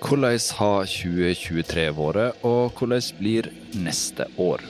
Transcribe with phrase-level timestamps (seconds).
[0.00, 4.64] Hvordan har 2023 vært, og hvordan blir neste år?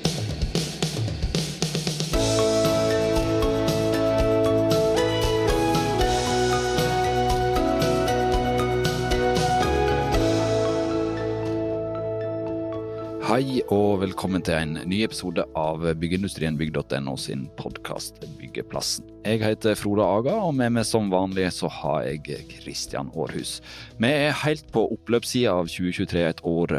[13.31, 19.07] Hei og velkommen til en ny episode av Byggeindustrien bygg.no sin podkast Byggeplassen.
[19.31, 23.61] Jeg heter Frode Aga, og med meg som vanlig så har jeg Kristian Aarhus.
[24.03, 26.75] Vi er helt på oppløpssida av 2023, et år,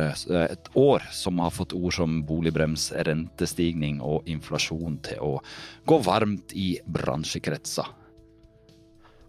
[0.49, 5.31] et år som har fått ord som boligbrems, rentestigning og inflasjon til å
[5.87, 7.87] gå varmt i bransjekretser.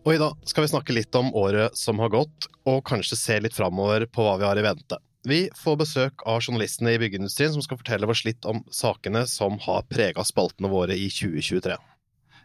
[0.02, 3.38] Og i dag skal vi snakke litt om året som har gått, og kanskje se
[3.44, 4.98] litt framover på hva vi har i vente.
[5.30, 9.62] Vi får besøk av journalistene i byggeindustrien som skal fortelle oss litt om sakene som
[9.62, 11.78] har prega spaltene våre i 2023.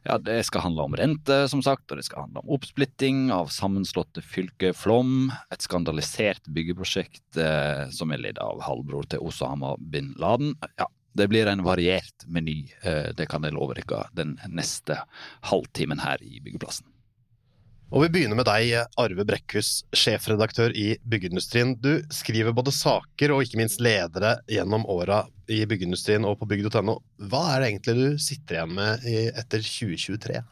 [0.08, 3.50] Ja, Det skal handle om rente, som sagt, og det skal handle om oppsplitting av
[3.52, 10.14] sammenslåtte fylke Flom, et skandalisert byggeprosjekt eh, som er ledet av halvbror til Osama bin
[10.16, 10.56] Laden.
[10.80, 10.88] Ja,
[11.20, 15.02] det blir en variert meny, eh, det kan jeg love dere, den neste
[15.52, 16.88] halvtimen her i Byggeplassen.
[17.88, 21.72] Og vi begynner med deg, Arve Brekkhus, sjefredaktør i Byggeindustrien.
[21.80, 26.98] Du skriver både saker og ikke minst ledere gjennom åra i byggeindustrien og på bygg.no.
[27.32, 29.08] Hva er det egentlig du sitter igjen med
[29.40, 30.44] etter 2023?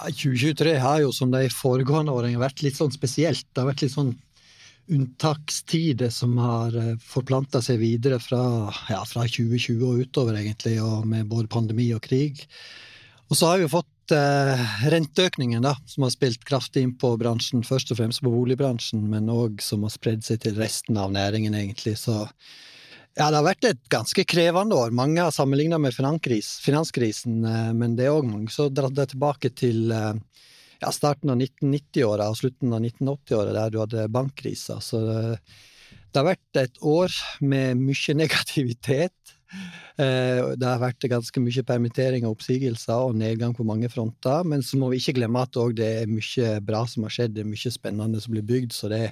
[0.00, 3.44] 2023 har jo, som de foregående årene, vært litt sånn spesielt.
[3.52, 4.14] Det har vært litt sånn
[4.92, 8.40] unntakstider som har eh, forplanta seg videre fra,
[8.90, 12.46] ja, fra 2020 og utover, egentlig, og med både pandemi og krig.
[13.28, 14.60] Og så har vi jo fått uh,
[14.92, 19.30] renteøkningen, da, som har spilt kraftig inn på bransjen, først og fremst på boligbransjen, men
[19.32, 21.96] òg som har spredd seg til resten av næringen, egentlig.
[22.00, 24.94] Så ja, det har vært et ganske krevende år.
[24.96, 29.10] Mange har sammenligna med finanskris, finanskrisen, uh, men det er òg mange som dratt det
[29.14, 30.14] tilbake til uh,
[30.78, 34.80] ja, starten av 1990-åra og slutten av 1980-åra, der du hadde bankkrisa.
[34.84, 39.41] Så det har vært et år med mye negativitet Eh,
[39.96, 44.46] det har vært ganske mye permittering og oppsigelser og nedgang på mange fronter.
[44.48, 47.44] Men så må vi ikke glemme at det er mye bra som har skjedd, det
[47.44, 48.72] er mye spennende som blir bygd.
[48.76, 49.02] Så det,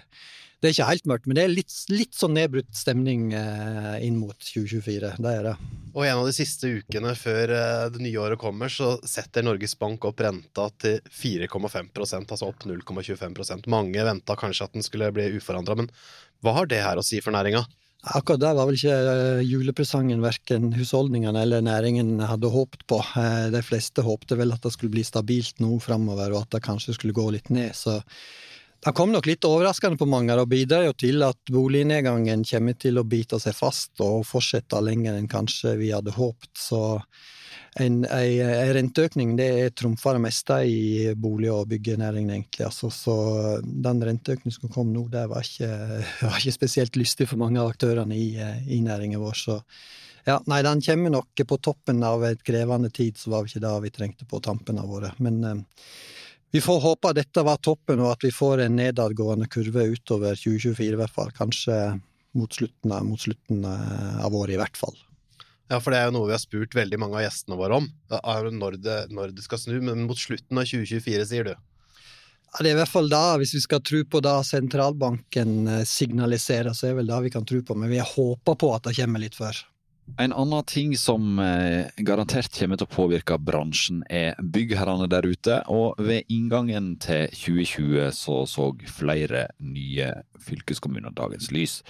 [0.61, 4.19] det er ikke helt mørkt, men det er litt, litt sånn nedbrutt stemning eh, inn
[4.21, 5.15] mot 2024.
[5.17, 5.55] Det er det.
[5.95, 9.73] Og en av de siste ukene før eh, det nye året kommer, så setter Norges
[9.81, 15.31] Bank opp renta til 4,5% altså opp 0,25% Mange venta kanskje at den skulle bli
[15.39, 15.89] uforandra, men
[16.45, 17.65] hva har det her å si for næringa?
[18.01, 22.97] Akkurat der var vel ikke eh, julepresangen verken husholdningene eller næringen hadde håpet på.
[23.21, 26.63] Eh, de fleste håpte vel at det skulle bli stabilt nå framover, og at det
[26.65, 27.77] kanskje skulle gå litt ned.
[27.77, 27.99] Så
[28.81, 32.97] det kom nok litt overraskende på mange, og bidrar jo til at bolignedgangen kommer til
[32.97, 36.55] å bite seg fast og fortsette lenger enn kanskje vi hadde håpet.
[36.57, 36.81] Så
[37.79, 42.67] en, en, en renteøkning det trumfer det meste i bolig- og byggenæringen, egentlig.
[42.67, 43.15] Altså, så
[43.63, 45.71] den renteøkningen som kom nå, det var ikke,
[46.27, 48.33] var ikke spesielt lystig for mange av aktørene i,
[48.67, 49.39] i næringen vår.
[49.39, 49.61] Så
[50.27, 53.67] ja, nei, den kommer nok på toppen av et krevende tid, så var det ikke
[53.67, 55.23] det vi trengte på tampen av året.
[55.23, 55.85] Men eh,
[56.51, 60.35] vi får håpe at dette var toppen, og at vi får en nedadgående kurve utover
[60.35, 61.31] 2024 i hvert fall.
[61.39, 61.79] Kanskje
[62.35, 64.99] mot slutten, mot slutten av året, i hvert fall.
[65.71, 67.85] Ja, for det er jo noe vi har spurt veldig mange av gjestene våre om,
[68.11, 69.77] når det, når det skal snu.
[69.87, 71.53] Men mot slutten av 2024, sier du?
[72.51, 75.85] Ja, det er i hvert fall da, hvis vi skal tro på det sentralbanken eh,
[75.87, 77.77] signaliserer, så er det vel det vi kan tro på.
[77.79, 79.61] Men vi håper på at det kommer litt før.
[80.19, 85.61] En annen ting som eh, garantert kommer til å påvirke bransjen, er byggherrene der ute.
[85.73, 90.11] Og ved inngangen til 2020 så så flere nye
[90.41, 91.81] fylkeskommuner dagens lys.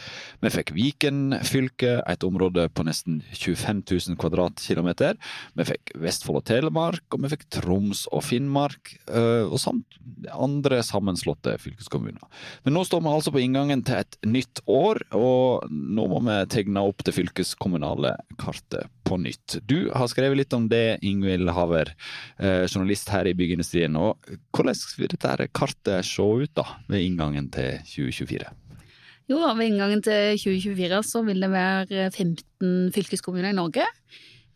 [0.43, 5.19] Vi fikk Viken fylke, et område på nesten 25 000 kvadratkilometer.
[5.59, 9.99] Vi fikk Vestfold og Telemark, og vi fikk Troms og Finnmark, eh, og samt
[10.31, 12.23] andre sammenslåtte fylkeskommuner.
[12.65, 16.39] Men nå står vi altså på inngangen til et nytt år, og nå må vi
[16.51, 18.10] tegne opp det fylkeskommunale
[18.41, 19.59] kartet på nytt.
[19.69, 21.93] Du har skrevet litt om det, Ingvild Haver,
[22.39, 23.97] eh, journalist her i byggeindustrien.
[23.97, 24.19] og
[24.55, 28.51] Hvordan vil dette kartet se ut da, ved inngangen til 2024?
[29.31, 33.87] Jo, da, Ved inngangen til 2024 så vil det være 15 fylkeskommuner i Norge.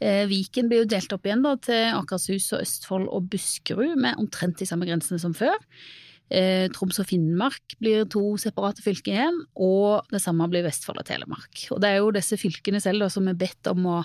[0.02, 4.18] Eh, Viken blir jo delt opp igjen da, til Akershus og Østfold og Buskerud, med
[4.18, 5.54] omtrent de samme grensene som før.
[6.32, 11.08] Eh, Troms og Finnmark blir to separate fylker igjen, og det samme blir Vestfold og
[11.08, 11.66] Telemark.
[11.74, 14.02] Og det er jo disse fylkene selv da, som er bedt om å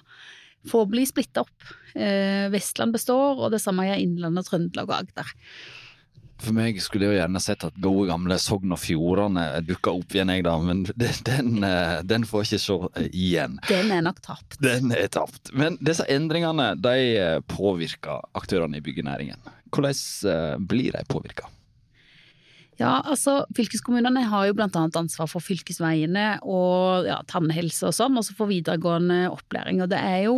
[0.67, 1.69] få bli splitta opp.
[1.95, 5.31] Eh, Vestland består, og det samme gjør Innlandet, Trøndelag og Agder.
[6.39, 10.15] For meg skulle jeg jo gjerne sett at gode gamle Sogn og Fjordane dukka opp
[10.15, 10.85] igjen, jeg da, men
[11.29, 13.59] den, eh, den, får ikke se igjen.
[13.71, 14.59] Den er nok tapt.
[14.63, 15.53] Den er tapt.
[15.55, 19.39] Men disse endringene de påvirker aktørene i byggenæringen.
[19.71, 21.47] Hvordan blir de påvirka?
[22.79, 28.15] Ja, altså fylkeskommunene har jo blant annet ansvar for fylkesveiene og ja, tannhelse og sånn,
[28.21, 29.81] også for videregående opplæring.
[29.83, 30.37] Og det er jo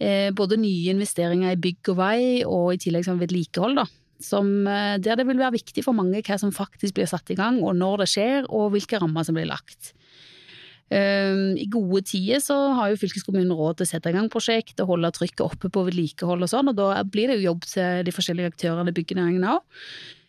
[0.00, 3.86] eh, både nye investeringer i bygg og vei, og i tillegg som vedlikehold, da.
[4.24, 7.38] Som, eh, der det vil være viktig for mange hva som faktisk blir satt i
[7.38, 9.92] gang, og når det skjer, og hvilke rammer som blir lagt.
[10.88, 14.78] Um, I gode tider så har jo fylkeskommunen råd til å sette i gang prosjekt
[14.80, 18.06] og holde trykket oppe på vedlikehold og sånn, og da blir det jo jobb til
[18.06, 19.60] de forskjellige aktørene i byggenæringen òg.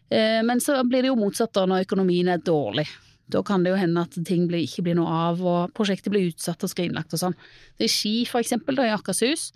[0.10, 2.88] Uh, men så blir det jo motsatt da når økonomien er dårlig.
[3.30, 6.32] Da kan det jo hende at ting blir, ikke blir noe av, og prosjektet blir
[6.32, 7.38] utsatt og skrinlagt og sånn.
[7.78, 9.52] I Ski, for eksempel, da i Akershus,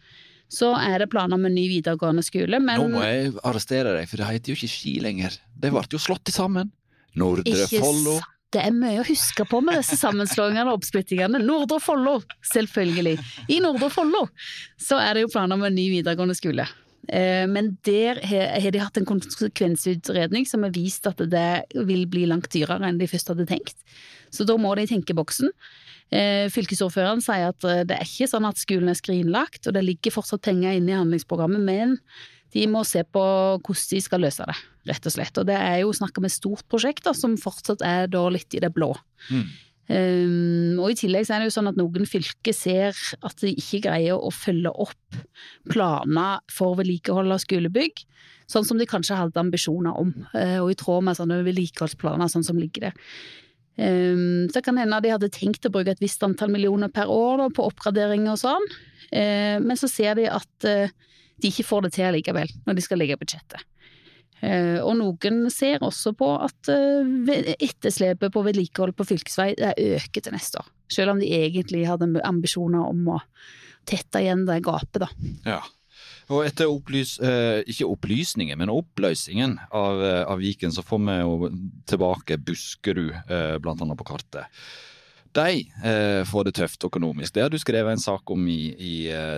[0.54, 4.06] så er det planer om en ny videregående skole, men Nå må jeg arrestere deg,
[4.12, 5.40] for det heter jo ikke Ski lenger.
[5.58, 6.70] Det ble jo slått sammen.
[7.18, 8.20] Nordre Follo.
[8.54, 11.42] Det er mye å huske på med disse sammenslåingene og oppsplittingene.
[11.42, 12.20] Nordre Follo,
[12.52, 13.16] selvfølgelig.
[13.50, 14.28] I Nordre Follo
[14.78, 16.68] så er det jo planer om en ny videregående skole.
[17.10, 22.26] Eh, Men der har de hatt en konsekvensutredning som har vist at det vil bli
[22.30, 23.76] langt dyrere enn de først hadde tenkt.
[24.32, 25.52] Så da må de tenke boksen.
[26.14, 29.84] Eh, Fylkesordføreren sier at eh, det er ikke sånn at skolen er skrinlagt, og det
[29.84, 31.98] ligger fortsatt penger inne i handlingsprogrammet, men
[32.54, 33.24] de må se på
[33.66, 34.56] hvordan de skal løse det,
[34.92, 35.38] rett og slett.
[35.42, 38.62] Og det er jo snakk om et stort prosjekt da, som fortsatt er litt i
[38.62, 38.92] det blå.
[39.32, 39.48] Mm.
[39.92, 43.52] Um, og i tillegg så er det jo sånn at noen fylker ser at de
[43.52, 45.18] ikke greier å følge opp
[45.68, 48.06] planer for vedlikehold av skolebygg,
[48.48, 52.48] sånn som de kanskje hadde ambisjoner om, eh, og i tråd med sånne vedlikeholdsplaner sånn
[52.48, 53.02] som ligger der.
[53.74, 57.42] Um, så kan hende de hadde tenkt å bruke et visst antall millioner per år
[57.42, 58.68] da, på oppgradering og sånn,
[59.12, 60.94] uh, men så ser de at uh,
[61.42, 63.66] de ikke får det til likevel når de skal legge budsjettet.
[64.44, 70.36] Eh, Og noen ser også på at eh, etterslepet på vedlikehold på fylkesvei øker til
[70.36, 70.68] neste år.
[70.92, 73.22] Selv om de egentlig hadde ambisjoner om å
[73.88, 75.10] tette igjen det gapet, da.
[75.48, 75.62] Ja.
[76.32, 81.52] Og etter opplys, eh, ikke opplysningen, men oppløsningen av, av Viken, så får vi jo
[81.90, 83.12] tilbake Buskerud,
[83.64, 84.64] blant annet på kartet.
[85.34, 85.64] De
[86.30, 87.34] får det tøft økonomisk.
[87.34, 88.96] Det har du skrevet en sak om i, i,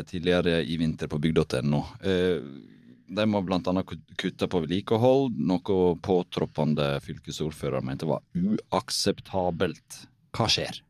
[0.09, 1.79] tidligere i vinter på bygd.no.
[2.03, 2.74] Eh,
[3.07, 10.05] de må annet kutte på vedlikehold, noe påtroppende fylkesordfører mente var uakseptabelt.
[10.35, 10.81] Hva skjer?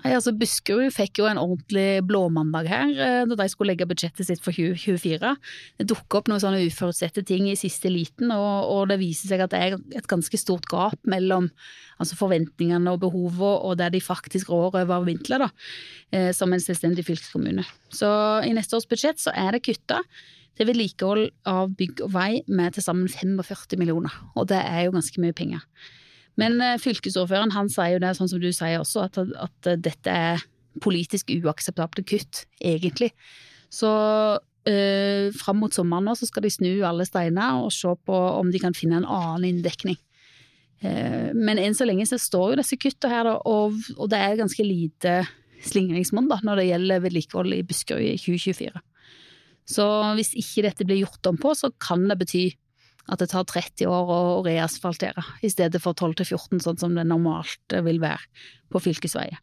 [0.00, 4.28] Nei, altså Buskerud fikk jo en ordentlig blåmandag her eh, da de skulle legge budsjettet
[4.28, 5.32] sitt for 2024.
[5.80, 9.44] Det dukket opp noen sånne uforutsette ting i siste liten, og, og det viser seg
[9.44, 11.50] at det er et ganske stort gap mellom
[12.00, 15.50] altså forventningene og behovene og der de faktisk rår over vinteren, da,
[16.16, 17.66] eh, som en selvstendig fylkeskommune.
[17.92, 18.08] Så
[18.46, 20.00] i neste års budsjett så er det kutta
[20.60, 24.94] til vedlikehold av bygg og vei med til sammen 45 millioner, og det er jo
[24.96, 25.64] ganske mye penger.
[26.40, 29.80] Men eh, fylkesordføreren han sier jo det, sånn som du sier også, at, at eh,
[29.80, 30.44] dette er
[30.84, 33.10] politisk uakseptable kutt, egentlig.
[33.72, 33.88] Så
[34.68, 38.52] øh, fram mot sommeren nå så skal de snu alle steiner og se på om
[38.52, 39.98] de kan finne en annen inndekning.
[40.84, 43.80] Eh, men enn så lenge så står jo disse kutta her, og,
[44.12, 45.22] det er ganske lite
[45.66, 48.84] slingringsmonn når det gjelder vedlikehold i Buskerud i 2024.
[49.70, 49.86] Så
[50.18, 52.48] hvis ikke dette blir gjort om på, så kan det bety
[53.10, 57.78] at det tar 30 år å reasfaltere, i stedet for 12-14, sånn som det normalt
[57.86, 58.20] vil være
[58.70, 59.40] på fylkesveier.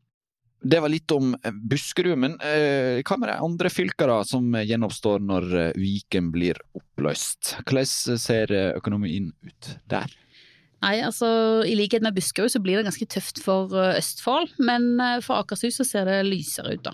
[0.58, 4.56] Det var litt om eh, Buskerud, men eh, hva med de andre fylka da, som
[4.58, 7.60] gjenoppstår når eh, Viken blir oppløst?
[7.62, 10.16] Hvordan ser eh, økonomien ut der?
[10.82, 11.28] Nei, altså
[11.66, 15.42] i likhet med Buskerud så blir det ganske tøft for eh, Østfold, men eh, for
[15.44, 16.94] Akershus så ser det lysere ut, da.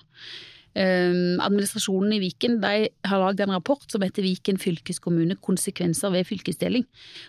[0.73, 6.25] Um, administrasjonen i Viken de har lagd en rapport som heter Viken fylkeskommune konsekvenser ved
[6.25, 6.87] fylkesdeling.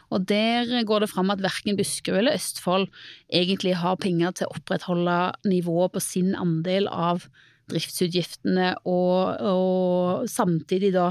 [0.08, 2.88] Og Der går det fram at verken Buskerud eller Østfold
[3.28, 7.28] egentlig har penger til å opprettholde nivået på sin andel av
[7.68, 11.10] driftsutgiftene, og, og samtidig da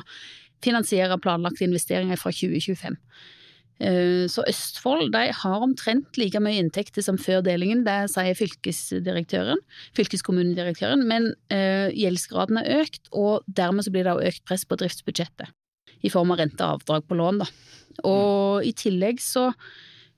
[0.63, 2.97] finansiere planlagte investeringer fra 2025.
[3.82, 9.62] Eh, Så Østfold de har omtrent like mye inntekter som før delingen, det sier fylkesdirektøren,
[9.98, 15.50] fylkeskommunedirektøren, men eh, gjeldsgraden er økt, og dermed blir det økt press på driftsbudsjettet
[16.03, 17.42] i form av renteavdrag på lån.
[17.42, 17.50] Da.
[18.10, 19.50] Og i tillegg så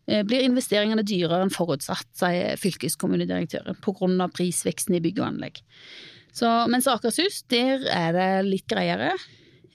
[0.09, 3.79] eh, blir investeringene dyrere enn forutsatt, sier fylkeskommunedirektøren,
[4.21, 5.63] av prisveksten i bygg og anlegg.
[6.35, 9.13] Så, mens Akershus, der er det litt greiere.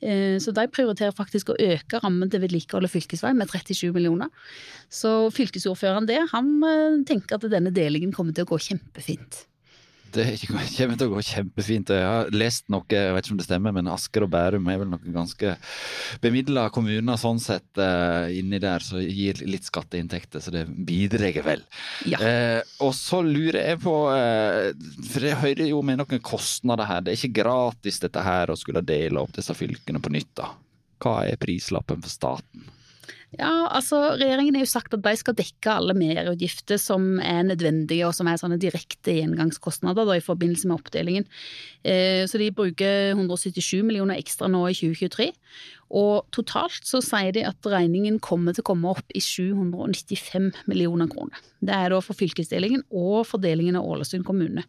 [0.00, 4.28] Eh, Så de prioriterer faktisk å øke rammen til vedlikehold av fylkesvei med 37 millioner.
[4.88, 9.44] Så fylkesordføreren der, han eh, tenker at denne delingen kommer til å gå kjempefint.
[10.14, 11.92] Det kommer til å gå kjempefint.
[11.94, 14.80] Jeg har lest noe, jeg vet ikke om det stemmer, men Asker og Bærum er
[14.82, 15.54] vel noen ganske
[16.22, 21.62] bemidla kommuner sånn sett eh, inni der, som gir litt skatteinntekter, så det bidrar vel.
[22.10, 22.20] Ja.
[22.24, 24.72] Eh, og så lurer jeg på, eh,
[25.10, 28.58] for jeg hører jo med noen kostnader her, det er ikke gratis dette her å
[28.58, 30.50] skulle dele opp disse fylkene på nytt da.
[31.00, 32.68] Hva er prislappen for staten?
[33.38, 38.08] Ja, altså Regjeringen har jo sagt at de skal dekke alle merutgifter som er nødvendige,
[38.08, 41.28] og som er sånne direkte gjengangskostnader da, i forbindelse med oppdelingen.
[41.86, 45.30] Eh, så de bruker 177 millioner ekstra nå i 2023.
[46.00, 51.10] Og totalt så sier de at regningen kommer til å komme opp i 795 millioner
[51.10, 51.38] kroner.
[51.62, 54.66] Det er da for fylkesdelingen og fordelingen av Ålesund kommune.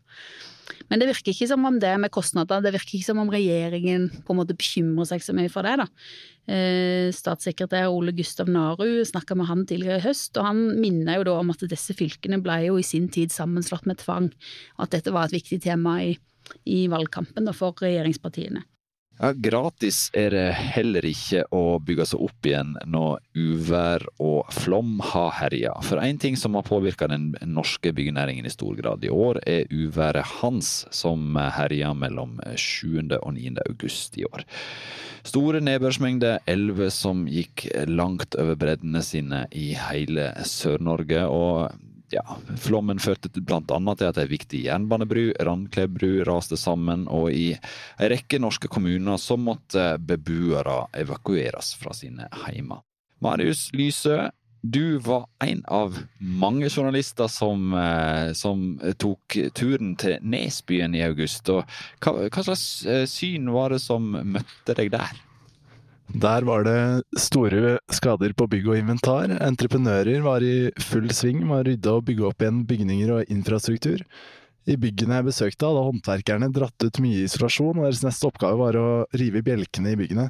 [0.90, 4.10] Men det virker ikke som om det med kostnader, det virker ikke som om regjeringen
[4.26, 5.78] på en måte bekymrer seg så mye for det.
[5.82, 5.88] da.
[6.52, 11.28] Eh, statssekretær Ole Gustav Naru snakka med han tidligere i høst, og han minner jo
[11.30, 14.32] da om at disse fylkene ble jo i sin tid sammenslått med tvang,
[14.78, 16.16] og at dette var et viktig tema i,
[16.66, 18.66] i valgkampen da, for regjeringspartiene.
[19.22, 24.96] Ja, gratis er det heller ikke å bygge seg opp igjen når uvær og flom
[25.12, 25.76] har herja.
[25.86, 29.70] For én ting som har påvirka den norske byggenæringen i stor grad i år, er
[29.70, 33.14] uværet Hans, som herja mellom 7.
[33.20, 33.54] og 9.
[33.68, 34.48] august i år.
[35.22, 41.28] Store nedbørsmengder, elver som gikk langt over breddene sine i hele Sør-Norge.
[41.30, 42.24] og ja,
[42.60, 43.62] flommen førte bl.a.
[43.96, 49.20] til at ei viktig jernbanebru, Randklev bru, raste sammen, og i ei rekke norske kommuner
[49.22, 52.84] så måtte beboere evakueres fra sine heimer.
[53.22, 60.96] Marius Lysø, du var en av mange journalister som, eh, som tok turen til Nesbyen
[60.96, 61.50] i august.
[61.50, 61.66] og
[62.00, 65.31] hva, hva slags eh, syn var det som møtte deg der?
[66.12, 69.32] Der var det store skader på bygg og inventar.
[69.40, 74.04] Entreprenører var i full sving med å rydde og bygge opp igjen bygninger og infrastruktur.
[74.68, 78.78] I byggene jeg besøkte, hadde håndverkerne dratt ut mye isolasjon, og deres neste oppgave var
[78.78, 80.28] å rive bjelkene i byggene.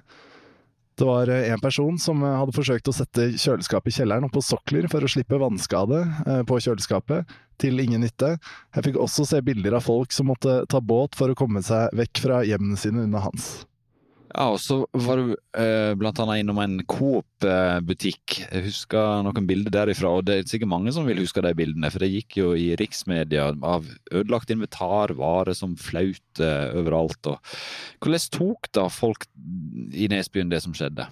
[1.02, 5.02] Det var en person som hadde forsøkt å sette kjøleskapet i kjelleren oppå sokler for
[5.02, 7.26] å slippe vannskade eh, på kjøleskapet,
[7.62, 8.36] til ingen nytte.
[8.76, 11.90] Jeg fikk også se bilder av folk som måtte ta båt for å komme seg
[11.98, 13.52] vekk fra hjemmene sine under hans.
[14.32, 18.38] Ja, og så var du eh, blant annet innom en Coop-butikk.
[18.46, 21.92] Jeg husker noen bilder derifra, og det er sikkert mange som vil huske de bildene,
[21.92, 27.34] for det gikk jo i riksmedia av ødelagt inventar, varer som flaut eh, overalt.
[27.34, 27.56] Og
[28.06, 29.28] hvordan tok da folk
[29.92, 31.10] i Nesbyen det som skjedde?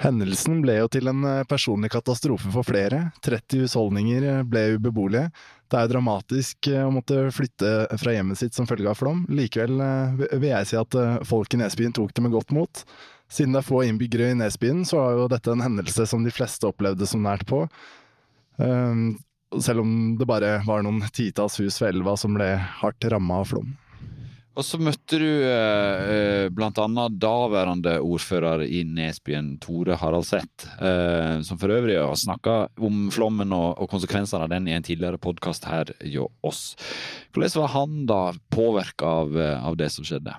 [0.00, 3.10] Hendelsen ble jo til en eh, personlig katastrofe for flere.
[3.24, 5.28] 30 husholdninger eh, ble ubeboelige.
[5.70, 9.26] Det er dramatisk eh, å måtte flytte fra hjemmet sitt som følge av flom.
[9.28, 9.76] Likevel
[10.32, 10.96] vil jeg si at
[11.28, 12.84] folk i Nesbyen tok det med godt mot.
[13.30, 16.32] Siden det er få innbyggere i Nesbyen, så var jo dette en hendelse som de
[16.34, 17.60] fleste opplevde som nært på.
[18.58, 22.48] Selv om det bare var noen titalls hus ved elva som ble
[22.80, 23.70] hardt ramma av flom.
[24.60, 31.56] Og så møtte du eh, blant annet daværende ordfører i Nesbyen, Tore Haraldseth, eh, som
[31.56, 35.64] for øvrig har snakka om flommen og, og konsekvensene av den i en tidligere podkast
[35.70, 36.62] her hos oss.
[37.32, 38.20] Hvordan var han da
[38.52, 40.36] påvirka av, eh, av det som skjedde?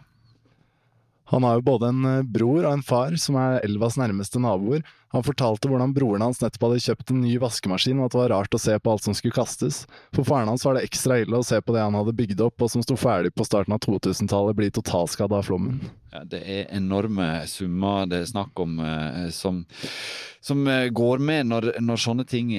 [1.32, 4.84] Han har jo både en eh, bror og en far som er elvas nærmeste naboer.
[5.16, 8.34] Han fortalte hvordan broren hans nettopp hadde kjøpt en ny vaskemaskin, og at det var
[8.34, 9.82] rart å se på alt som skulle kastes.
[10.16, 12.64] For faren hans var det ekstra ille å se på det han hadde bygd opp,
[12.64, 15.82] og som sto ferdig på starten av 2000-tallet, bli totalskadd av flommen.
[16.12, 19.64] Ja, det er enorme summer det er snakk om eh, som,
[20.44, 22.52] som eh, går med når, når sånne ting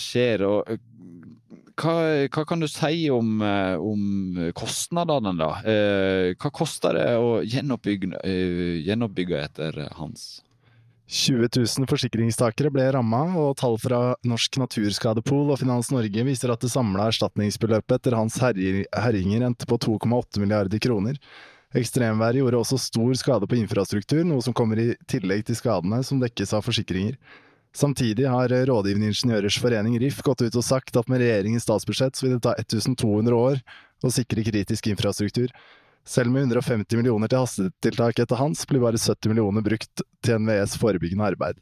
[0.00, 0.48] skjer.
[0.48, 0.76] og
[1.80, 1.94] hva,
[2.30, 5.50] hva, kan du si om, eh, om kostnadene, da?
[5.66, 10.42] Eh, hva koster det å gjenoppbygge, eh, gjenoppbygge etter Hans?
[11.06, 16.64] 20 000 forsikringstakere ble ramma, og tall fra Norsk Naturskadepool og Finans Norge viser at
[16.64, 21.18] det samla erstatningsbeløpet etter hans herjinger endte på 2,8 milliarder kroner.
[21.76, 26.22] Ekstremværet gjorde også stor skade på infrastruktur, noe som kommer i tillegg til skadene som
[26.22, 27.18] dekkes av forsikringer.
[27.74, 32.26] Samtidig har Rådgivende ingeniørers forening RIF gått ut og sagt at med regjeringens statsbudsjett så
[32.26, 33.58] vil det ta 1200 år
[34.04, 35.50] å sikre kritisk infrastruktur.
[36.06, 40.76] Selv med 150 millioner til hastetiltak etter hans, blir bare 70 millioner brukt til NVEs
[40.78, 41.58] forebyggende arbeid.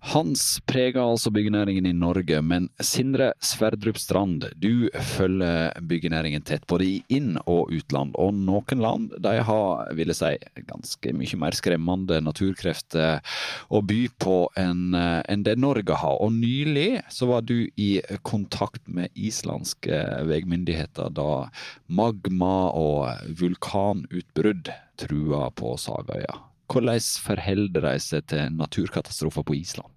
[0.00, 6.86] Hans preger altså byggenæringen i Norge, men Sindre Sverdrup Strand, du følger byggenæringen tett både
[6.86, 8.16] i inn- og utland.
[8.16, 13.20] Og noen land de har vil jeg si, ganske mye mer skremmende naturkrefter
[13.68, 16.16] å by på enn en det Norge har.
[16.24, 17.92] Og nylig så var du i
[18.24, 21.50] kontakt med islandske veimyndigheter da
[21.92, 26.49] magma og vulkanutbrudd trua på Sagøya.
[26.70, 29.90] Hvordan forholder de seg til naturkatastrofer på Island?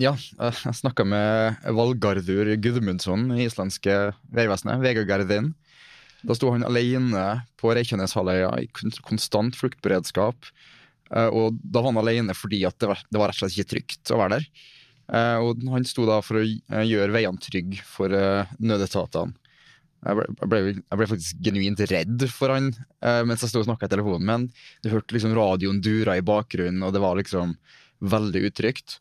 [0.00, 3.94] Ja, jeg snakka med Valgardur Gudmundsson i islandske
[4.34, 5.52] vegvesenet, Vegagardin.
[6.24, 7.24] Da sto han alene
[7.60, 8.68] på Reykjaneshalvøya i
[9.04, 10.48] konstant fluktberedskap.
[11.12, 13.72] Eh, og da var han alene fordi det var, det var, rett og slett ikke
[13.74, 14.48] trygt å være der.
[15.14, 18.12] Eh, og han sto da for å eh, gjøre veiene trygge for
[18.58, 19.36] nødetatene.
[20.04, 23.62] Jeg ble, jeg, ble, jeg ble, faktisk genuint redd for han uh, mens jeg sto
[23.62, 24.26] og snakka i telefonen.
[24.26, 24.50] med han.
[24.84, 27.56] du hørte liksom radioen dura i bakgrunnen, og det var liksom
[28.04, 28.98] veldig utrygt.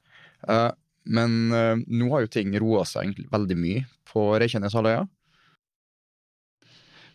[0.48, 0.72] Eh,
[1.04, 5.06] men eh, nå har jo ting roa seg egentlig veldig mye på Reykjaneshalvøya.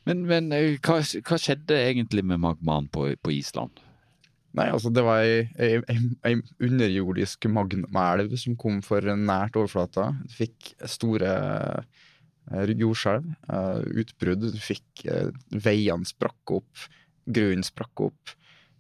[0.09, 3.81] Men, men eh, hva, hva skjedde egentlig med magmaen på, på Island?
[4.57, 10.11] Nei, altså det var ei, ei, ei, underjordisk magmaelv som kom for nært overflata.
[10.25, 12.07] Det fikk store eh,
[12.51, 14.49] jordskjelv, eh, utbrudd.
[14.63, 16.89] Fikk eh, Veiene sprakk opp,
[17.27, 18.35] grunnen sprakk opp.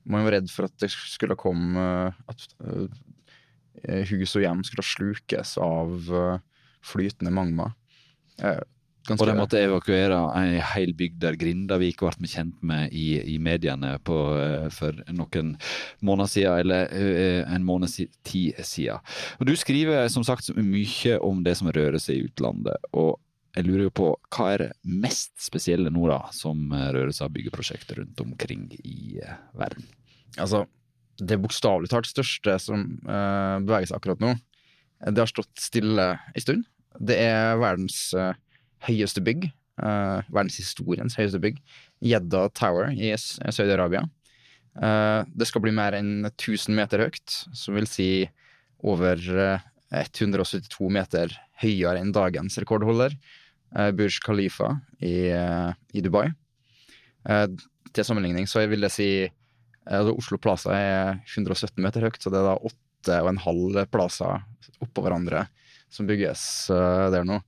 [0.08, 4.87] Man var redd for at det skulle komme eh, At eh, hus og hjem skulle
[4.87, 6.40] slukes av eh,
[6.88, 7.72] flytende magma.
[9.08, 13.38] Ganske Og de måtte evakuere en hel bygd der Grindavik ble kjent med i, i
[13.40, 15.54] mediene på, eh, for noen
[16.04, 17.96] måneder siden, eller eh, en måneds
[18.26, 19.00] tid siden.
[19.38, 22.90] Og du skriver som sagt mye om det som rører seg i utlandet.
[22.92, 23.16] og
[23.58, 27.36] jeg lurer jo på, Hva er det mest spesielle nå da, som eh, seg av
[27.36, 29.86] byggeprosjekter rundt omkring i eh, verden?
[30.38, 30.64] Altså,
[31.18, 34.34] det bokstavelig talt største som uh, beveger seg akkurat nå,
[35.02, 36.66] det har stått stille en stund.
[37.02, 38.36] Det er verdens uh,
[38.86, 39.48] høyeste bygg.
[39.82, 41.58] uh, verdenshistoriens høyeste bygg.
[42.02, 44.04] Jeddah Tower i Saudi-Arabia.
[44.78, 48.28] Uh, det skal bli mer enn 1000 meter høyt, som vil si
[48.86, 53.16] over eh, 172 meter høyere enn dagens rekordholder,
[53.72, 56.28] Burj Khalifa i, eh, i Dubai.
[57.28, 57.46] Eh,
[57.92, 59.32] til sammenligning så vil jeg si eh,
[59.84, 63.78] altså Oslo Plaza er 117 meter høyt, så det er da åtte og en halv
[63.92, 64.40] plaza
[64.82, 65.46] oppå hverandre
[65.92, 66.42] som bygges
[66.75, 67.40] eh, der nå.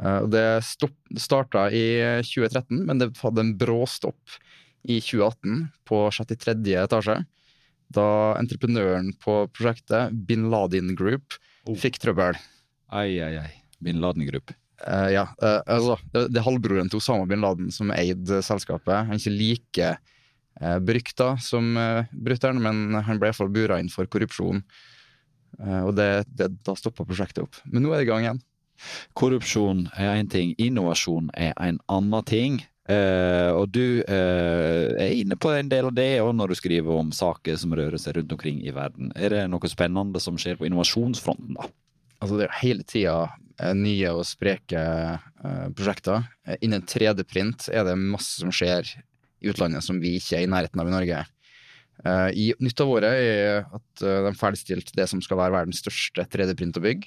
[0.00, 1.86] Eh, det starta i
[2.24, 4.38] 2013, men det hadde en bråstopp
[4.86, 6.60] i 2018 på 63.
[6.84, 7.20] etasje.
[7.96, 8.06] Da
[8.40, 11.38] entreprenøren på prosjektet, Bin Laden Group,
[11.78, 12.38] fikk trøbbel.
[12.94, 13.50] Ai, ai, ai.
[13.82, 14.56] Bin Laden-gruppe.
[14.82, 19.06] Eh, ja, uh, altså, det, det er halvbroren til Osama bin Laden som eide selskapet.
[19.08, 19.94] Han er ikke like
[20.60, 24.60] uh, berykta som uh, brutter'n, men han ble iallfall bura inn for korrupsjon.
[25.60, 27.58] Eh, og det, det, da stoppa prosjektet opp.
[27.70, 28.40] Men nå er det i gang igjen.
[29.16, 32.58] Korrupsjon er én ting, innovasjon er en annen ting.
[32.86, 37.00] Eh, og du eh, er inne på en del av det òg når du skriver
[37.00, 39.10] om saker som rører seg rundt omkring i verden.
[39.16, 41.66] Er det noe spennende som skjer på innovasjonsfronten, da?
[42.26, 43.16] Altså, det er hele tida
[43.62, 46.24] eh, nye og spreke eh, prosjekter.
[46.42, 50.50] Eh, Innen 3D-print er det masse som skjer i utlandet som vi ikke er i
[50.50, 51.24] nærheten av i Norge.
[52.36, 57.06] I nytt av året er at de ferdigstilte det som skal være verdens største 3D-printerbygg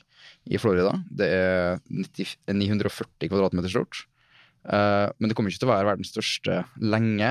[0.50, 0.96] i Florida.
[1.14, 4.00] Det er 90, 940 kvadratmeter stort.
[4.66, 7.30] Men det kommer ikke til å være verdens største lenge.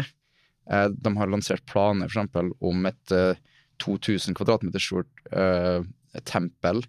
[0.71, 3.43] De har lansert planer for om et eh,
[3.83, 5.27] 2000 kvadratmeter stort
[6.31, 6.85] tempel,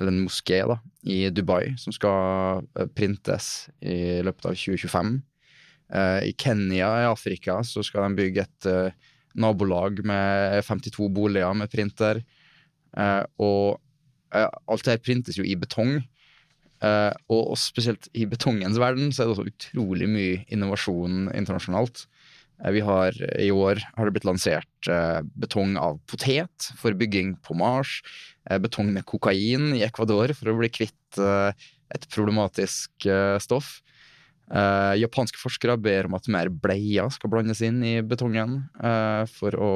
[0.00, 5.12] eller en moské, da, i Dubai, som skal eh, printes i løpet av 2025.
[5.92, 9.10] Eh, I Kenya i Afrika så skal de bygge et eh,
[9.40, 12.22] nabolag med 52 boliger med printer.
[12.96, 13.80] Eh, og
[14.34, 16.00] eh, alt det her printes jo i betong.
[16.80, 22.06] Eh, og spesielt i betongens verden så er det også utrolig mye innovasjon internasjonalt.
[22.64, 27.36] Eh, vi har I år har det blitt lansert eh, betong av potet for bygging
[27.44, 28.00] på Mars.
[28.50, 31.52] Eh, betong med kokain i Ecuador for å bli kvitt eh,
[31.90, 33.80] et problematisk eh, stoff.
[34.50, 39.54] Eh, japanske forskere ber om at mer bleier skal blandes inn i betongen eh, for
[39.54, 39.70] å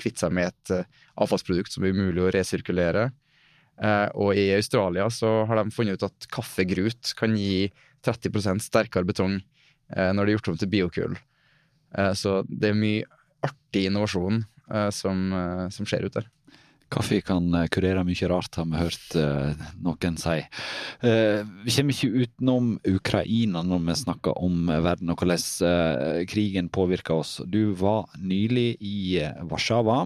[0.00, 3.10] kvitte seg med et eh, avfallsprodukt som er umulig å resirkulere.
[3.76, 7.68] Eh, og i Australia så har de funnet ut at kaffegrut kan gi
[8.06, 11.18] 30% sterkere betong eh, når det er gjort om til biokull.
[11.94, 13.04] Eh, så det er mye
[13.46, 16.32] artig innovasjon eh, som, eh, som skjer ute der.
[16.86, 20.36] Kaffe kan kurere mye rart, har vi hørt uh, noen si.
[21.02, 26.70] Uh, vi kommer ikke utenom Ukraina når vi snakker om verden og hvordan uh, krigen
[26.70, 27.40] påvirker oss.
[27.42, 29.18] Du var nylig i
[29.50, 30.04] Warszawa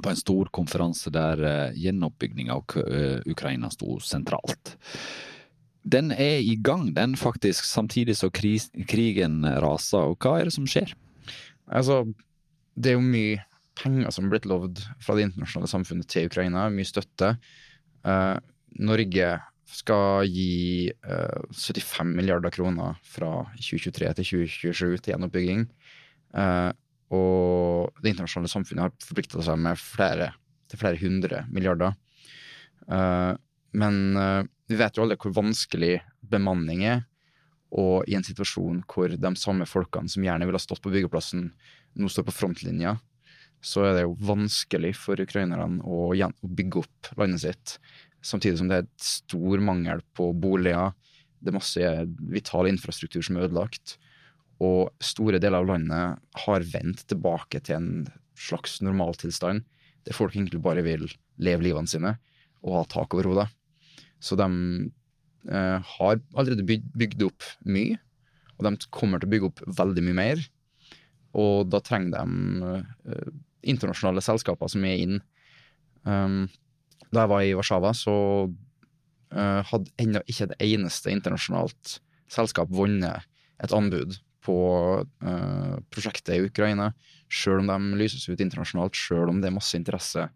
[0.00, 2.64] på en stor konferanse der uh, gjenoppbygging av
[3.28, 4.78] Ukraina sto sentralt.
[5.82, 10.12] Den er i gang, den faktisk, samtidig som krigen raser.
[10.12, 10.92] Og hva er det som skjer?
[11.70, 12.02] Altså,
[12.76, 13.38] det er jo mye
[13.80, 17.32] penger som er blitt lovd fra det internasjonale samfunnet til Ukraina, mye støtte.
[18.04, 18.36] Eh,
[18.80, 19.30] Norge
[19.70, 25.66] skal gi eh, 75 milliarder kroner fra 2023 til 2027 til gjenoppbygging.
[26.36, 26.70] Eh,
[27.16, 30.32] og det internasjonale samfunnet har forplikta seg med flere,
[30.70, 31.96] til flere hundre milliarder.
[32.90, 33.32] Eh,
[33.80, 35.98] men eh, vi vet jo alle hvor vanskelig
[36.30, 37.04] bemanning er.
[37.70, 41.48] Og i en situasjon hvor de samme folkene som gjerne ville ha stått på byggeplassen,
[41.98, 42.96] nå står på frontlinja,
[43.60, 47.74] så er det jo vanskelig for ukrainerne å, bygge opp landet sitt.
[48.22, 50.94] Samtidig som det er et stor mangel på boliger.
[51.40, 51.92] Det er masse
[52.32, 53.98] vital infrastruktur som er ødelagt.
[54.60, 57.92] Og store deler av landet har vendt tilbake til en
[58.38, 59.64] slags normaltilstand,
[60.06, 61.08] der folk egentlig bare vil
[61.40, 62.18] leve livene sine.
[62.60, 63.46] og ha tak over hodet.
[64.20, 64.48] Så de
[65.48, 67.98] eh, har allerede bygd, bygd opp mye,
[68.58, 70.42] og de kommer til å bygge opp veldig mye mer.
[71.40, 73.30] Og da trenger de eh,
[73.72, 75.20] internasjonale selskaper som er inn.
[76.08, 76.44] Um,
[77.10, 78.16] da jeg var i Warszawa, så
[79.34, 81.98] eh, hadde ennå ikke et eneste internasjonalt
[82.30, 83.26] selskap vunnet
[83.60, 84.58] et anbud på
[85.00, 86.90] eh, prosjektet i Ukraina,
[87.30, 90.28] sjøl om de lyses ut internasjonalt, sjøl om det er masse interesse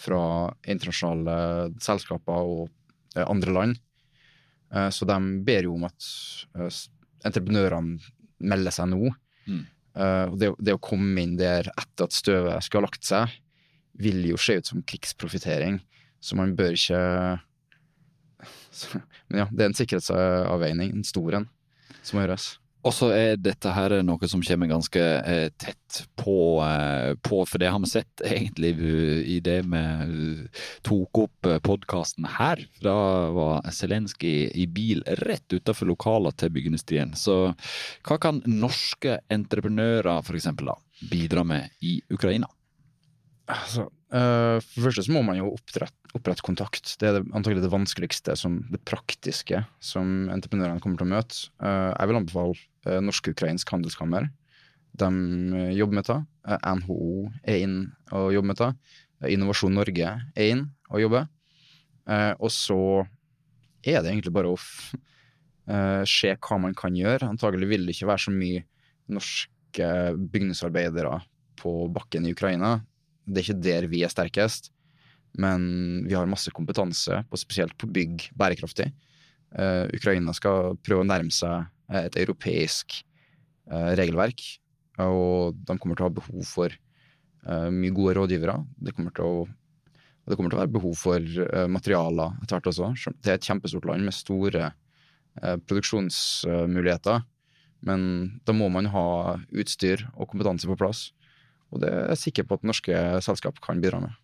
[0.00, 0.22] fra
[0.70, 2.68] internasjonale selskaper og
[3.18, 3.80] andre land.
[4.74, 6.08] Eh, så de ber jo om at
[6.56, 6.80] eh,
[7.26, 7.98] entreprenørene
[8.40, 9.10] melder seg nå.
[9.50, 9.62] Mm.
[9.98, 13.38] Eh, det, det å komme inn der etter at støvet skal ha lagt seg,
[14.00, 15.80] vil jo se ut som krigsprofittering,
[16.22, 17.00] så man bør ikke
[19.28, 21.46] Men ja, det er en sikkerhetsavveining, en stor en,
[22.00, 22.54] som må gjøres.
[22.80, 27.60] Og så er dette her noe som kommer ganske eh, tett på, eh, på, for
[27.60, 32.62] det har vi sett egentlig eh, i det vi eh, tok opp podkasten her.
[32.80, 32.94] Da
[33.36, 37.12] var Zelenskyj i bil rett utenfor lokalene til byggeindustrien.
[37.18, 37.52] Så
[38.06, 40.72] hva kan norske entreprenører for eksempel
[41.10, 42.48] bidra med i Ukraina?
[43.50, 46.94] Altså, uh, for det første så må man jo opprette, opprette kontakt.
[47.00, 51.48] Det er det, antagelig det vanskeligste, som, det praktiske, som entreprenørene kommer til å møte.
[51.62, 54.30] Uh, jeg vil anbefale uh, Norsk-ukrainsk handelskammer.
[54.98, 55.08] De
[55.54, 56.18] eh, jobber med det.
[56.48, 57.78] Eh, NHO er inn
[58.10, 58.70] og jobber med det.
[59.20, 61.28] Eh, Innovasjon Norge er inn og jobber.
[62.10, 62.80] Eh, og så
[63.80, 67.28] er det egentlig bare å eh, se hva man kan gjøre.
[67.30, 68.64] Antagelig vil det ikke være så mye
[69.10, 69.90] norske
[70.32, 71.20] bygningsarbeidere
[71.60, 72.78] på bakken i Ukraina.
[73.26, 74.70] Det er ikke der vi er sterkest,
[75.38, 78.90] men vi har masse kompetanse, på, spesielt på bygg bærekraftig.
[79.50, 83.00] Uh, Ukraina skal prøve å nærme seg eh, et europeisk
[83.70, 84.44] uh, regelverk,
[85.02, 86.74] og de kommer til å ha behov for
[87.48, 88.60] uh, mye gode rådgivere.
[88.78, 89.48] Det kommer til å,
[90.30, 92.92] det kommer til å være behov for materialer etter hvert også.
[93.18, 94.70] Det er et kjempestort land med store
[95.40, 97.22] produksjonsmuligheter,
[97.86, 98.02] men
[98.44, 99.04] da må man ha
[99.54, 101.08] utstyr og kompetanse på plass.
[101.70, 104.18] Og det er jeg sikker på at norske selskap kan bidra med.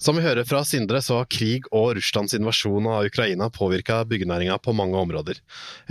[0.00, 4.56] Som vi hører fra Sindre, så har krig og Russlands invasjon av Ukraina påvirka byggenæringa
[4.64, 5.36] på mange områder.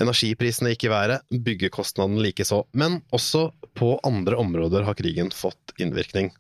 [0.02, 6.32] Energiprisene gikk i været, byggekostnaden likeså, men også på andre områder har krigen fått innvirkning.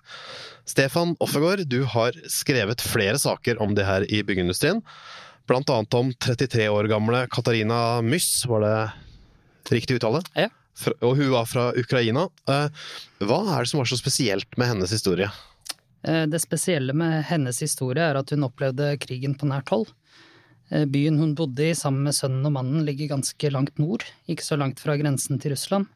[0.65, 4.81] Stefan Offegård, du har skrevet flere saker om det her i byggeindustrien.
[5.45, 8.75] Blant annet om 33 år gamle Katarina Myss, var det
[9.77, 10.25] riktig uttale?
[10.33, 10.49] Ja.
[11.01, 12.27] Og hun var fra Ukraina.
[12.47, 12.69] Eh,
[13.19, 15.29] Hva er det som var så spesielt med hennes historie?
[16.03, 19.87] Eh, Det spesielle med hennes historie er at hun opplevde krigen på nært hold.
[20.71, 24.45] Eh, Byen hun bodde i sammen med sønnen og mannen ligger ganske langt nord, ikke
[24.45, 25.87] så langt fra grensen til Russland.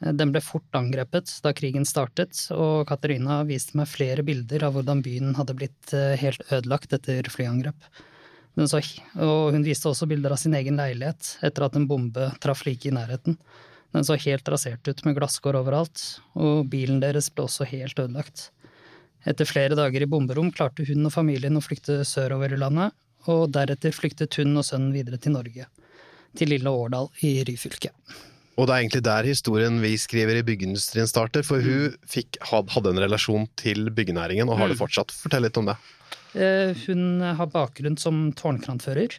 [0.00, 5.02] Den ble fort angrepet da krigen startet, og Katarina viste meg flere bilder av hvordan
[5.04, 7.76] byen hadde blitt helt ødelagt etter flyangrep.
[8.56, 12.88] Og hun viste også bilder av sin egen leilighet etter at en bombe traff like
[12.88, 13.36] i nærheten.
[13.90, 16.00] Den så helt rasert ut med glasskår overalt,
[16.38, 18.48] og bilen deres ble også helt ødelagt.
[19.28, 22.94] Etter flere dager i bomberom klarte hun og familien å flykte sørover i landet,
[23.28, 25.66] og deretter flyktet hun og sønnen videre til Norge,
[26.38, 27.90] til lille Årdal i Ryfylke.
[28.60, 32.92] Og det er egentlig der historien vi skriver i byggeindustrien starter, for hun fikk, hadde
[32.92, 35.14] en relasjon til byggenæringen, og har det fortsatt.
[35.16, 35.76] Fortell litt om det.
[36.34, 39.16] Eh, Hun har bakgrunn som tårnkranfører.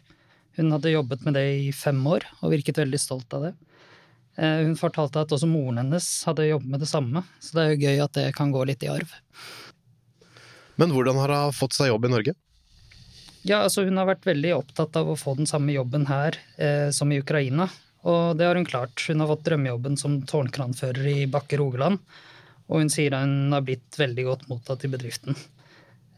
[0.56, 3.52] Hun hadde jobbet med det i fem år, og virket veldig stolt av det.
[4.36, 7.74] Eh, Hun fortalte at også moren hennes hadde jobbet med det samme, så det er
[7.74, 9.12] jo gøy at det kan gå litt i arv.
[10.80, 12.34] Men hvordan har hun fått seg jobb i Norge?
[13.42, 16.90] Ja, altså hun har vært veldig opptatt av å få den samme jobben her eh,
[16.94, 17.66] som i Ukraina.
[18.06, 19.02] Og det har hun klart.
[19.08, 21.98] Hun har fått drømmejobben som tårnkranfører i Bakke Rogaland.
[22.70, 25.36] Og hun sier at hun har blitt veldig godt mottatt i bedriften.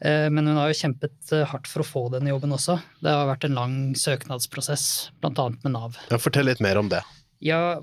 [0.05, 2.79] Eh, men hun har jo kjempet eh, hardt for å få den jobben også.
[3.01, 4.87] Det har vært en lang søknadsprosess,
[5.25, 6.01] annet med Nav.
[6.13, 7.03] Ja, fortell litt mer om det.
[7.43, 7.79] Ja,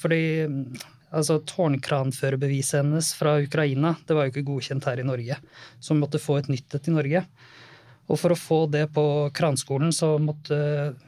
[0.00, 0.62] fordi mm,
[1.10, 5.38] altså, tårnkranførerbeviset hennes fra Ukraina det var jo ikke godkjent her i Norge,
[5.80, 7.26] så hun måtte få et nytt et i Norge.
[8.06, 9.02] Og for å få det på
[9.34, 10.56] kranskolen så måtte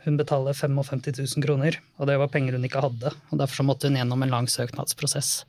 [0.02, 3.12] hun betale 55 000 kroner, og det var penger hun ikke hadde.
[3.30, 5.44] og Derfor så måtte hun gjennom en lang søknadsprosess.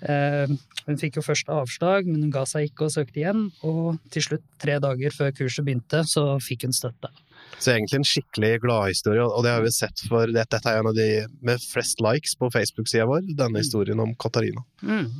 [0.00, 0.48] Eh,
[0.86, 3.48] hun fikk jo først avslag, men hun ga seg ikke og søkte igjen.
[3.66, 7.12] Og til slutt, tre dager før kurset begynte, så fikk hun støtte.
[7.58, 10.90] Så egentlig en skikkelig gladhistorie, og det har vi sett for det, Dette er en
[10.92, 11.08] av de
[11.44, 14.62] med flest likes på Facebook-sida vår, denne historien om Katarina.
[14.82, 15.10] Mm.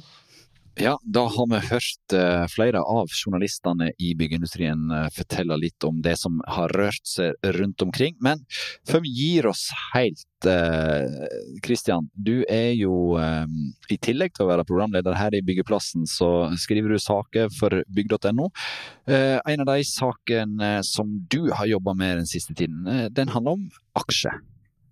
[0.79, 5.97] Ja, da har vi hørt uh, flere av journalistene i byggeindustrien uh, fortelle litt om
[6.05, 8.14] det som har rørt seg rundt omkring.
[8.23, 8.45] Men
[8.87, 10.23] før vi gir oss helt,
[11.67, 12.07] Kristian.
[12.07, 13.19] Uh, du er jo,
[13.91, 18.47] i tillegg til å være programleder her i Byggeplassen, så skriver du saker for bygg.no.
[19.09, 23.67] en av de sakene som du har jobba med den siste tiden, den handler om
[23.99, 24.38] aksjer.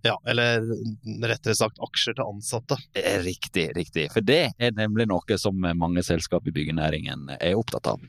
[0.05, 0.63] Ja, eller
[1.27, 2.77] rettere sagt aksjer til ansatte.
[3.25, 4.07] Riktig, riktig.
[4.13, 8.03] For det er nemlig noe som mange selskap i byggenæringen er opptatt av.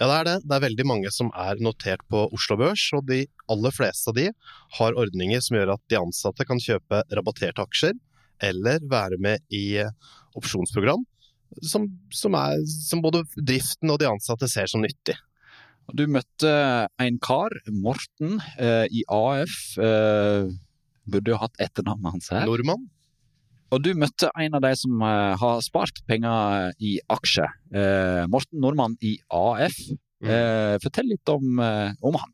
[0.00, 0.36] Ja, det er det.
[0.44, 3.22] Det er veldig mange som er notert på Oslo Børs, og de
[3.52, 4.30] aller fleste av de
[4.78, 7.94] har ordninger som gjør at de ansatte kan kjøpe rabatterte aksjer,
[8.44, 9.78] eller være med i
[10.36, 11.06] opsjonsprogram,
[11.64, 15.16] som, som, er, som både driften og de ansatte ser som nyttig.
[15.94, 16.50] Du møtte
[16.98, 19.76] en kar, Morten, eh, i AF.
[21.06, 22.46] Eh Burde jo hatt etternavnet hans her.
[22.46, 22.88] Nordmann.
[23.74, 27.50] Og du møtte en av de som uh, har spart penger i aksjer.
[27.74, 29.78] Uh, Morten Nordmann i AF.
[30.16, 30.80] Mm.
[30.80, 32.30] Fortell litt om, om han.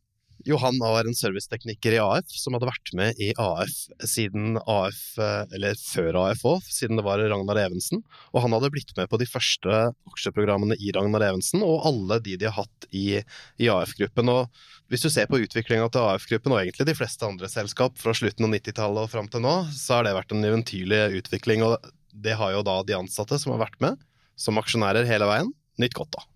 [0.48, 3.74] Johan var en servicetekniker i AF som hadde vært med i AF
[4.08, 8.02] siden AF, eller før AF òg, siden det var Ragnar Evensen.
[8.32, 12.36] Og han hadde blitt med på de første aksjeprogrammene i Ragnar Evensen, og alle de
[12.40, 13.20] de har hatt i,
[13.62, 14.32] i AF-gruppen.
[14.32, 18.16] Og hvis du ser på utviklinga til AF-gruppen, og egentlig de fleste andre selskap fra
[18.16, 21.64] slutten av 90-tallet og fram til nå, så har det vært en eventyrlig utvikling.
[21.68, 21.78] Og
[22.12, 24.02] det har jo da de ansatte som har vært med,
[24.34, 26.31] som aksjonærer hele veien, nytt godt av.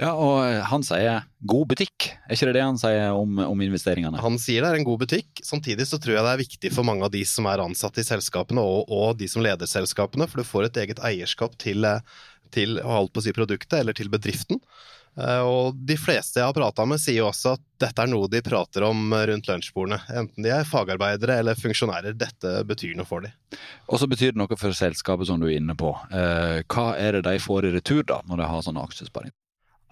[0.00, 4.22] Ja, og han sier god butikk, er ikke det det han sier om, om, investeringene?
[4.24, 5.42] Han sier det er en god butikk.
[5.44, 8.06] Samtidig så tror jeg det er viktig for mange av de som er ansatte i
[8.08, 11.86] selskapene, og, og de som leder selskapene, for du får et eget eierskap til,
[12.56, 14.62] til holdt på å si produktet, eller til bedriften.
[15.20, 18.30] Eh, og de fleste jeg har prata med, sier jo også at dette er noe
[18.32, 20.00] de prater om rundt lunsjbordene.
[20.22, 22.16] Enten de er fagarbeidere eller funksjonærer.
[22.16, 23.60] Dette betyr noe for dem.
[23.92, 25.92] Og så betyr det noe for selskapet, som du er inne på.
[26.08, 29.34] Eh, hva er det de får i retur da, når de har sånn aksjesparing?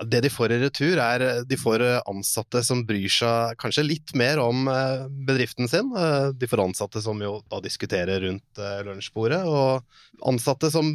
[0.00, 4.40] Det de får i retur, er de får ansatte som bryr seg kanskje litt mer
[4.40, 5.90] om eh, bedriften sin.
[5.92, 10.88] Eh, de får ansatte som jo da diskuterer rundt eh, lunsjbordet, og ansatte som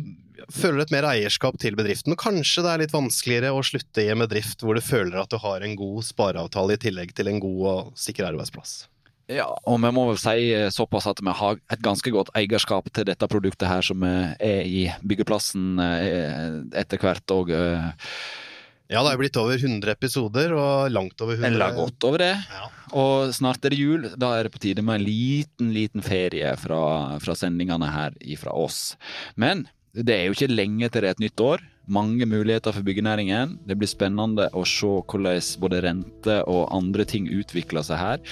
[0.49, 2.17] føler et mer eierskap til bedriften.
[2.17, 5.37] Kanskje det er litt vanskeligere å slutte i en bedrift hvor du føler at du
[5.43, 8.87] har en god spareavtale i tillegg til en god og sikker arbeidsplass.
[9.29, 13.07] Ja, og vi må vel si såpass at vi har et ganske godt eierskap til
[13.09, 17.33] dette produktet her, som er i byggeplassen etter hvert.
[17.33, 17.49] og
[18.91, 22.33] ja, det er blitt over 100 episoder, og langt over 100 Eller godt over det.
[22.53, 22.67] Ja.
[22.95, 24.09] Og snart er det jul.
[24.13, 26.81] Da er det på tide med en liten, liten ferie fra,
[27.23, 28.93] fra sendingene her fra oss.
[29.35, 31.65] Men det er jo ikke lenge til det er et nytt år.
[31.87, 33.57] Mange muligheter for byggenæringen.
[33.65, 38.25] Det blir spennende å se hvordan både rente og andre ting utvikler seg her.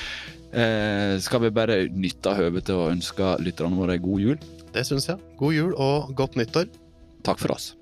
[0.54, 4.50] Eh, skal vi bare nytte høvet til å ønske lytterne våre god jul?
[4.74, 5.22] Det syns jeg.
[5.40, 6.70] God jul og godt nyttår.
[7.26, 7.74] Takk for oss.